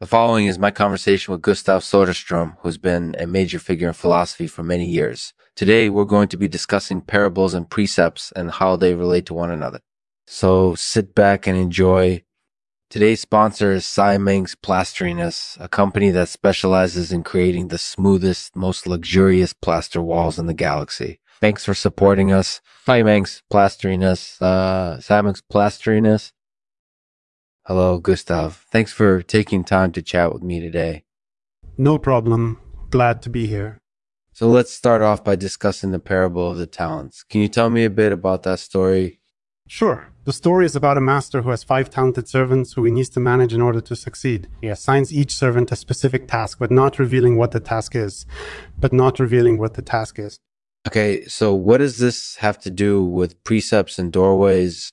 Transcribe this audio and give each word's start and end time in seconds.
The 0.00 0.06
following 0.06 0.46
is 0.46 0.60
my 0.60 0.70
conversation 0.70 1.32
with 1.32 1.42
Gustav 1.42 1.82
Soderstrom, 1.82 2.56
who's 2.60 2.78
been 2.78 3.16
a 3.18 3.26
major 3.26 3.58
figure 3.58 3.88
in 3.88 3.94
philosophy 3.94 4.46
for 4.46 4.62
many 4.62 4.86
years. 4.86 5.34
Today, 5.56 5.90
we're 5.90 6.04
going 6.04 6.28
to 6.28 6.36
be 6.36 6.46
discussing 6.46 7.00
parables 7.00 7.52
and 7.52 7.68
precepts 7.68 8.30
and 8.36 8.52
how 8.52 8.76
they 8.76 8.94
relate 8.94 9.26
to 9.26 9.34
one 9.34 9.50
another. 9.50 9.80
So 10.24 10.76
sit 10.76 11.16
back 11.16 11.48
and 11.48 11.58
enjoy. 11.58 12.22
Today's 12.88 13.20
sponsor 13.20 13.72
is 13.72 13.82
Siamang's 13.82 14.54
Plasteriness, 14.54 15.58
a 15.58 15.68
company 15.68 16.10
that 16.10 16.28
specializes 16.28 17.10
in 17.10 17.24
creating 17.24 17.66
the 17.66 17.76
smoothest, 17.76 18.54
most 18.54 18.86
luxurious 18.86 19.52
plaster 19.52 20.00
walls 20.00 20.38
in 20.38 20.46
the 20.46 20.54
galaxy. 20.54 21.18
Thanks 21.40 21.64
for 21.64 21.74
supporting 21.74 22.30
us. 22.30 22.60
Siamang's 22.86 23.42
Plasteriness, 23.50 24.40
uh, 24.40 24.98
Siamang's 25.00 25.40
Plasteriness 25.40 26.32
Hello, 27.68 27.98
Gustav. 27.98 28.64
Thanks 28.70 28.94
for 28.94 29.20
taking 29.20 29.62
time 29.62 29.92
to 29.92 30.00
chat 30.00 30.32
with 30.32 30.42
me 30.42 30.58
today. 30.58 31.04
No 31.76 31.98
problem. 31.98 32.58
Glad 32.88 33.20
to 33.20 33.28
be 33.28 33.46
here. 33.46 33.82
So 34.32 34.48
let's 34.48 34.72
start 34.72 35.02
off 35.02 35.22
by 35.22 35.36
discussing 35.36 35.90
the 35.90 35.98
parable 35.98 36.50
of 36.50 36.56
the 36.56 36.66
talents. 36.66 37.24
Can 37.24 37.42
you 37.42 37.48
tell 37.48 37.68
me 37.68 37.84
a 37.84 37.90
bit 37.90 38.10
about 38.10 38.44
that 38.44 38.60
story? 38.60 39.20
Sure. 39.66 40.08
The 40.24 40.32
story 40.32 40.64
is 40.64 40.76
about 40.76 40.96
a 40.96 41.02
master 41.02 41.42
who 41.42 41.50
has 41.50 41.62
five 41.62 41.90
talented 41.90 42.26
servants 42.26 42.72
who 42.72 42.84
he 42.84 42.90
needs 42.90 43.10
to 43.10 43.20
manage 43.20 43.52
in 43.52 43.60
order 43.60 43.82
to 43.82 43.94
succeed. 43.94 44.48
He 44.62 44.68
assigns 44.68 45.12
each 45.12 45.34
servant 45.36 45.70
a 45.70 45.76
specific 45.76 46.26
task, 46.26 46.58
but 46.58 46.70
not 46.70 46.98
revealing 46.98 47.36
what 47.36 47.50
the 47.50 47.60
task 47.60 47.94
is. 47.94 48.24
But 48.78 48.94
not 48.94 49.20
revealing 49.20 49.58
what 49.58 49.74
the 49.74 49.82
task 49.82 50.18
is. 50.18 50.40
Okay, 50.86 51.26
so 51.26 51.52
what 51.52 51.78
does 51.78 51.98
this 51.98 52.36
have 52.36 52.58
to 52.60 52.70
do 52.70 53.04
with 53.04 53.44
precepts 53.44 53.98
and 53.98 54.10
doorways 54.10 54.90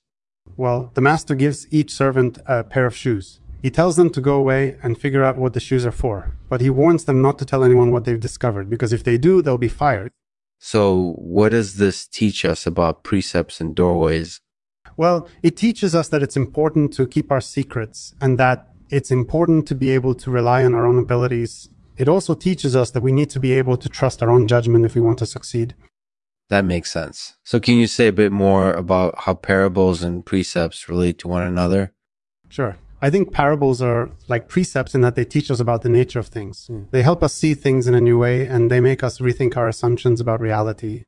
well, 0.58 0.91
the 0.94 1.02
master 1.02 1.35
gives 1.35 1.67
each 1.72 1.91
servant 1.91 2.38
a 2.45 2.63
pair 2.63 2.86
of 2.86 2.95
shoes. 2.95 3.40
He 3.62 3.72
tells 3.72 3.95
them 3.95 4.09
to 4.12 4.22
go 4.22 4.36
away 4.36 4.77
and 4.84 4.98
figure 4.98 5.23
out 5.23 5.38
what 5.38 5.53
the 5.53 5.59
shoes 5.59 5.86
are 5.86 5.91
for, 5.91 6.38
but 6.49 6.62
he 6.62 6.70
warns 6.70 7.05
them 7.05 7.22
not 7.22 7.40
to 7.40 7.45
tell 7.45 7.63
anyone 7.63 7.91
what 7.91 8.05
they've 8.05 8.20
discovered, 8.20 8.70
because 8.70 8.94
if 8.94 9.03
they 9.03 9.17
do, 9.17 9.42
they'll 9.42 9.58
be 9.58 9.67
fired. 9.67 10.11
So, 10.59 11.14
what 11.17 11.50
does 11.50 11.75
this 11.75 12.08
teach 12.08 12.45
us 12.45 12.66
about 12.66 13.03
precepts 13.03 13.59
and 13.59 13.75
doorways? 13.75 14.39
Well, 14.97 15.28
it 15.44 15.58
teaches 15.58 15.94
us 15.94 16.08
that 16.09 16.23
it's 16.23 16.38
important 16.38 16.94
to 16.94 17.08
keep 17.08 17.31
our 17.31 17.42
secrets 17.42 18.16
and 18.22 18.38
that 18.39 18.70
it's 18.89 19.11
important 19.11 19.67
to 19.67 19.75
be 19.75 19.89
able 19.89 20.16
to 20.16 20.31
rely 20.31 20.64
on 20.64 20.73
our 20.73 20.86
own 20.86 20.98
abilities. 20.98 21.70
It 21.98 22.08
also 22.08 22.33
teaches 22.33 22.75
us 22.75 22.92
that 22.92 23.03
we 23.03 23.11
need 23.11 23.30
to 23.31 23.39
be 23.39 23.52
able 23.53 23.77
to 23.77 23.89
trust 23.89 24.23
our 24.23 24.30
own 24.30 24.48
judgment 24.48 24.86
if 24.86 24.95
we 24.95 25.02
want 25.02 25.17
to 25.20 25.25
succeed. 25.25 25.75
That 26.50 26.66
makes 26.66 26.92
sense. 26.92 27.36
So, 27.44 27.60
can 27.60 27.76
you 27.76 27.88
say 27.88 28.08
a 28.08 28.14
bit 28.14 28.32
more 28.32 28.72
about 28.74 29.20
how 29.20 29.34
parables 29.34 30.04
and 30.04 30.26
precepts 30.26 30.88
relate 30.88 31.18
to 31.20 31.28
one 31.28 31.44
another? 31.44 31.94
Sure. 32.50 32.78
I 33.02 33.10
think 33.10 33.32
parables 33.32 33.82
are 33.82 34.10
like 34.28 34.48
precepts 34.48 34.96
in 34.96 35.02
that 35.02 35.16
they 35.16 35.26
teach 35.26 35.52
us 35.52 35.60
about 35.60 35.82
the 35.82 35.90
nature 35.90 36.20
of 36.20 36.28
things. 36.28 36.68
Mm. 36.72 36.90
They 36.92 37.02
help 37.02 37.23
us 37.23 37.34
see 37.34 37.54
things 37.54 37.88
in 37.88 37.94
a 37.94 38.02
new 38.02 38.18
way 38.18 38.48
and 38.48 38.72
they 38.72 38.80
make 38.80 39.04
us 39.04 39.20
rethink 39.20 39.58
our 39.58 39.68
assumptions 39.68 40.22
about 40.22 40.40
reality. 40.40 41.04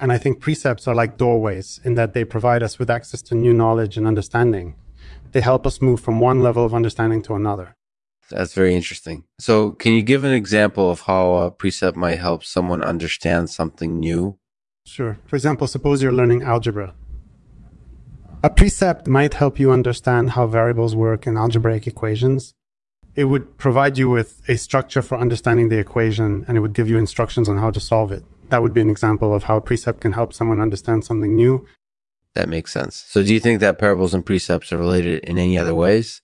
And 0.00 0.12
I 0.12 0.18
think 0.18 0.40
precepts 0.40 0.86
are 0.88 0.94
like 0.94 1.16
doorways 1.16 1.80
in 1.84 1.94
that 1.94 2.14
they 2.14 2.24
provide 2.24 2.62
us 2.62 2.78
with 2.78 2.90
access 2.90 3.20
to 3.22 3.34
new 3.34 3.52
knowledge 3.52 3.96
and 3.96 4.06
understanding. 4.06 4.76
They 5.32 5.40
help 5.40 5.66
us 5.66 5.82
move 5.82 6.00
from 6.00 6.20
one 6.20 6.40
level 6.40 6.64
of 6.64 6.74
understanding 6.74 7.22
to 7.22 7.34
another. 7.34 7.76
That's 8.30 8.54
very 8.54 8.74
interesting. 8.74 9.24
So, 9.38 9.72
can 9.72 9.92
you 9.92 10.02
give 10.02 10.24
an 10.24 10.32
example 10.32 10.90
of 10.90 11.02
how 11.02 11.34
a 11.34 11.50
precept 11.50 11.96
might 11.96 12.18
help 12.18 12.44
someone 12.44 12.82
understand 12.82 13.48
something 13.48 13.98
new? 13.98 14.38
Sure. 14.88 15.18
For 15.26 15.36
example, 15.36 15.66
suppose 15.66 16.02
you're 16.02 16.12
learning 16.12 16.42
algebra. 16.42 16.94
A 18.42 18.48
precept 18.48 19.06
might 19.06 19.34
help 19.34 19.58
you 19.60 19.70
understand 19.70 20.30
how 20.30 20.46
variables 20.46 20.96
work 20.96 21.26
in 21.26 21.36
algebraic 21.36 21.86
equations. 21.86 22.54
It 23.14 23.24
would 23.24 23.58
provide 23.58 23.98
you 23.98 24.08
with 24.08 24.40
a 24.48 24.56
structure 24.56 25.02
for 25.02 25.18
understanding 25.18 25.68
the 25.68 25.78
equation 25.78 26.44
and 26.48 26.56
it 26.56 26.60
would 26.60 26.72
give 26.72 26.88
you 26.88 26.96
instructions 26.96 27.48
on 27.48 27.58
how 27.58 27.70
to 27.70 27.80
solve 27.80 28.12
it. 28.12 28.24
That 28.48 28.62
would 28.62 28.72
be 28.72 28.80
an 28.80 28.88
example 28.88 29.34
of 29.34 29.44
how 29.44 29.58
a 29.58 29.60
precept 29.60 30.00
can 30.00 30.12
help 30.12 30.32
someone 30.32 30.60
understand 30.60 31.04
something 31.04 31.34
new. 31.34 31.66
That 32.34 32.48
makes 32.48 32.72
sense. 32.72 33.04
So, 33.08 33.22
do 33.22 33.34
you 33.34 33.40
think 33.40 33.60
that 33.60 33.78
parables 33.78 34.14
and 34.14 34.24
precepts 34.24 34.72
are 34.72 34.78
related 34.78 35.24
in 35.24 35.36
any 35.36 35.58
other 35.58 35.74
ways? 35.74 36.22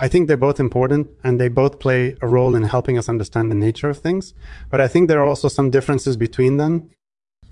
I 0.00 0.08
think 0.08 0.26
they're 0.26 0.36
both 0.36 0.58
important 0.58 1.08
and 1.22 1.40
they 1.40 1.48
both 1.48 1.78
play 1.78 2.16
a 2.20 2.26
role 2.26 2.56
in 2.56 2.64
helping 2.64 2.98
us 2.98 3.08
understand 3.08 3.50
the 3.50 3.54
nature 3.54 3.90
of 3.90 3.98
things. 3.98 4.34
But 4.70 4.80
I 4.80 4.88
think 4.88 5.08
there 5.08 5.20
are 5.20 5.26
also 5.26 5.48
some 5.48 5.70
differences 5.70 6.16
between 6.16 6.56
them. 6.56 6.90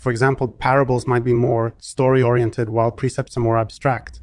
For 0.00 0.10
example, 0.10 0.48
parables 0.48 1.06
might 1.06 1.24
be 1.24 1.34
more 1.34 1.74
story 1.78 2.22
oriented 2.22 2.70
while 2.70 2.90
precepts 2.90 3.36
are 3.36 3.40
more 3.40 3.58
abstract. 3.58 4.20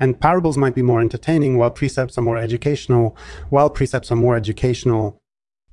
And 0.00 0.18
parables 0.20 0.56
might 0.56 0.74
be 0.74 0.82
more 0.82 1.00
entertaining 1.00 1.56
while 1.56 1.70
precepts 1.70 2.18
are 2.18 2.22
more 2.22 2.36
educational, 2.36 3.16
while 3.48 3.70
precepts 3.70 4.10
are 4.10 4.16
more 4.16 4.36
educational. 4.36 5.22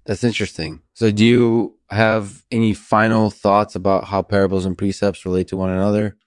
That's 0.05 0.23
interesting. 0.23 0.81
So, 0.93 1.09
do 1.09 1.25
you 1.25 1.75
have 1.89 2.43
any 2.51 2.73
final 2.75 3.31
thoughts 3.31 3.73
about 3.73 4.05
how 4.05 4.21
parables 4.21 4.65
and 4.65 4.77
precepts 4.77 5.25
relate 5.25 5.47
to 5.47 5.57
one 5.57 5.71
another? 5.71 6.17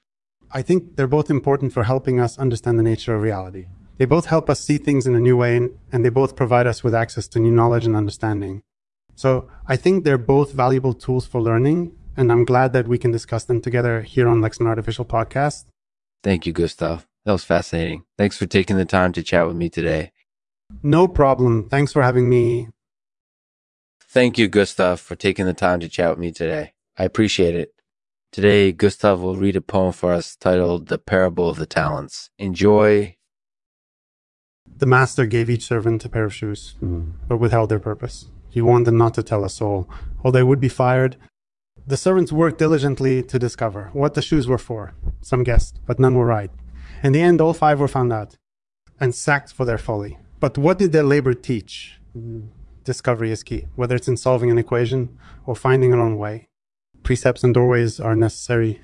I 0.50 0.62
think 0.62 0.96
they're 0.96 1.06
both 1.06 1.30
important 1.30 1.72
for 1.72 1.84
helping 1.84 2.18
us 2.18 2.36
understand 2.36 2.80
the 2.80 2.82
nature 2.82 3.14
of 3.14 3.22
reality. 3.22 3.66
They 3.98 4.06
both 4.06 4.26
help 4.26 4.50
us 4.50 4.60
see 4.60 4.78
things 4.78 5.06
in 5.06 5.14
a 5.14 5.20
new 5.20 5.36
way, 5.36 5.68
and 5.92 6.04
they 6.04 6.08
both 6.08 6.34
provide 6.34 6.66
us 6.66 6.82
with 6.82 6.94
access 6.94 7.28
to 7.28 7.38
new 7.38 7.52
knowledge 7.52 7.86
and 7.86 7.94
understanding. 7.94 8.62
So, 9.14 9.48
I 9.68 9.76
think 9.76 10.02
they're 10.02 10.18
both 10.18 10.52
valuable 10.52 10.94
tools 10.94 11.26
for 11.26 11.40
learning, 11.40 11.92
and 12.16 12.30
I'm 12.30 12.44
glad 12.44 12.72
that 12.72 12.88
we 12.88 12.98
can 12.98 13.10
discuss 13.10 13.44
them 13.44 13.60
together 13.60 14.02
here 14.02 14.28
on 14.28 14.40
Lexman 14.40 14.66
Artificial 14.66 15.04
Podcast. 15.04 15.64
Thank 16.22 16.46
you, 16.46 16.52
Gustav. 16.52 17.06
That 17.24 17.32
was 17.32 17.44
fascinating. 17.44 18.04
Thanks 18.18 18.36
for 18.36 18.46
taking 18.46 18.76
the 18.76 18.84
time 18.84 19.12
to 19.12 19.22
chat 19.22 19.46
with 19.46 19.56
me 19.56 19.68
today. 19.68 20.12
No 20.82 21.08
problem. 21.08 21.68
Thanks 21.68 21.92
for 21.92 22.02
having 22.02 22.28
me. 22.28 22.68
Thank 24.00 24.38
you, 24.38 24.48
Gustav, 24.48 25.00
for 25.00 25.16
taking 25.16 25.46
the 25.46 25.54
time 25.54 25.80
to 25.80 25.88
chat 25.88 26.10
with 26.10 26.18
me 26.18 26.30
today. 26.32 26.74
I 26.96 27.04
appreciate 27.04 27.54
it. 27.54 27.74
Today, 28.30 28.72
Gustav 28.72 29.20
will 29.20 29.36
read 29.36 29.56
a 29.56 29.60
poem 29.60 29.92
for 29.92 30.12
us 30.12 30.36
titled 30.36 30.88
The 30.88 30.98
Parable 30.98 31.48
of 31.48 31.56
the 31.56 31.66
Talents. 31.66 32.30
Enjoy. 32.38 33.16
The 34.76 34.86
master 34.86 35.26
gave 35.26 35.48
each 35.48 35.64
servant 35.64 36.04
a 36.04 36.08
pair 36.08 36.24
of 36.24 36.34
shoes, 36.34 36.74
mm. 36.82 37.12
but 37.28 37.38
withheld 37.38 37.70
their 37.70 37.78
purpose. 37.78 38.26
He 38.50 38.60
warned 38.60 38.86
them 38.86 38.98
not 38.98 39.14
to 39.14 39.22
tell 39.22 39.44
a 39.44 39.50
soul, 39.50 39.88
or 40.22 40.32
they 40.32 40.42
would 40.42 40.60
be 40.60 40.68
fired 40.68 41.16
the 41.86 41.96
servants 41.96 42.32
worked 42.32 42.58
diligently 42.58 43.22
to 43.22 43.38
discover 43.38 43.90
what 43.92 44.14
the 44.14 44.22
shoes 44.22 44.48
were 44.48 44.58
for. 44.58 44.94
Some 45.20 45.44
guessed, 45.44 45.80
but 45.86 45.98
none 45.98 46.14
were 46.14 46.26
right. 46.26 46.50
In 47.02 47.12
the 47.12 47.20
end, 47.20 47.40
all 47.40 47.52
five 47.52 47.78
were 47.80 47.88
found 47.88 48.12
out 48.12 48.36
and 48.98 49.14
sacked 49.14 49.52
for 49.52 49.64
their 49.64 49.78
folly. 49.78 50.18
But 50.40 50.56
what 50.56 50.78
did 50.78 50.92
their 50.92 51.02
labor 51.02 51.34
teach? 51.34 52.00
Discovery 52.84 53.30
is 53.30 53.42
key, 53.42 53.66
whether 53.76 53.96
it's 53.96 54.08
in 54.08 54.16
solving 54.16 54.50
an 54.50 54.58
equation 54.58 55.18
or 55.46 55.54
finding 55.54 55.92
our 55.92 56.00
own 56.00 56.16
way. 56.16 56.48
Precepts 57.02 57.44
and 57.44 57.52
doorways 57.52 58.00
are 58.00 58.16
necessary 58.16 58.80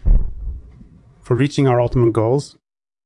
for 1.23 1.35
reaching 1.35 1.67
our 1.69 1.81
ultimate 1.81 2.13
goals, 2.13 2.59